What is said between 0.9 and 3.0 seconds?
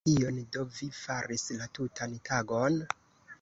faris la tutan tagon?